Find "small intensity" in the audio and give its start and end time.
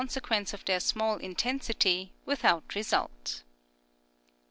0.79-2.11